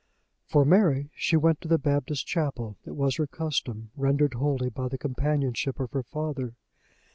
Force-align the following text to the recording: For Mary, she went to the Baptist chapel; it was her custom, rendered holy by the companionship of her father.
For 0.47 0.65
Mary, 0.65 1.11
she 1.13 1.37
went 1.37 1.61
to 1.61 1.67
the 1.67 1.77
Baptist 1.77 2.25
chapel; 2.25 2.75
it 2.87 2.95
was 2.95 3.17
her 3.17 3.27
custom, 3.27 3.91
rendered 3.95 4.33
holy 4.33 4.71
by 4.71 4.87
the 4.87 4.97
companionship 4.97 5.79
of 5.79 5.91
her 5.91 6.01
father. 6.01 6.55